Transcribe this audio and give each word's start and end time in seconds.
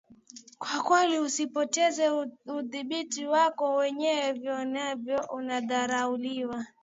kwa 0.59 0.83
kweli 0.85 1.15
usipoteze 1.25 2.05
udhibiti 2.59 3.25
wako 3.25 3.63
mwenyewe 3.73 4.31
vinginevyo 4.33 5.17
unadharauliwa 5.37 6.65